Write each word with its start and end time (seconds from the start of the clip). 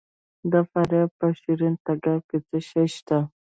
د 0.51 0.53
فاریاب 0.69 1.09
په 1.19 1.27
شیرین 1.39 1.75
تګاب 1.85 2.21
کې 2.29 2.37
څه 2.47 2.57
شی 2.67 2.85
شته؟ 2.95 3.17